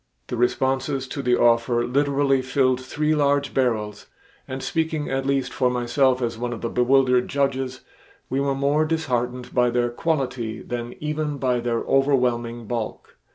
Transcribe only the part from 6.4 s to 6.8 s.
of the